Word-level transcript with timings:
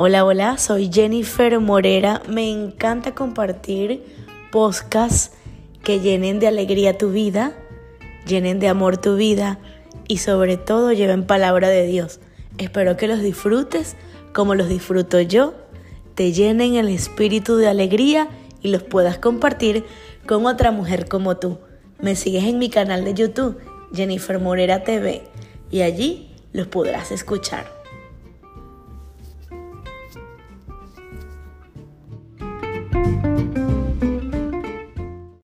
Hola, 0.00 0.24
hola, 0.24 0.58
soy 0.58 0.92
Jennifer 0.92 1.58
Morera. 1.58 2.22
Me 2.28 2.48
encanta 2.48 3.16
compartir 3.16 4.04
podcasts 4.52 5.32
que 5.82 5.98
llenen 5.98 6.38
de 6.38 6.46
alegría 6.46 6.96
tu 6.96 7.10
vida, 7.10 7.56
llenen 8.24 8.60
de 8.60 8.68
amor 8.68 8.98
tu 8.98 9.16
vida 9.16 9.58
y 10.06 10.18
sobre 10.18 10.56
todo 10.56 10.92
lleven 10.92 11.26
palabra 11.26 11.68
de 11.68 11.84
Dios. 11.84 12.20
Espero 12.58 12.96
que 12.96 13.08
los 13.08 13.20
disfrutes 13.20 13.96
como 14.32 14.54
los 14.54 14.68
disfruto 14.68 15.20
yo, 15.20 15.54
te 16.14 16.30
llenen 16.30 16.76
el 16.76 16.90
espíritu 16.90 17.56
de 17.56 17.66
alegría 17.66 18.28
y 18.62 18.68
los 18.68 18.84
puedas 18.84 19.18
compartir 19.18 19.84
con 20.28 20.46
otra 20.46 20.70
mujer 20.70 21.08
como 21.08 21.38
tú. 21.38 21.58
Me 21.98 22.14
sigues 22.14 22.44
en 22.44 22.60
mi 22.60 22.70
canal 22.70 23.04
de 23.04 23.14
YouTube, 23.14 23.58
Jennifer 23.92 24.38
Morera 24.38 24.84
TV, 24.84 25.24
y 25.72 25.80
allí 25.80 26.30
los 26.52 26.68
podrás 26.68 27.10
escuchar. 27.10 27.77